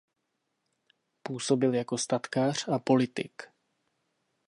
[1.23, 3.43] Působil jako statkář a politik.